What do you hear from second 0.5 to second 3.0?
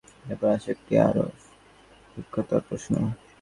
আসে একটি আরও সূক্ষ্মতর প্রশ্ন।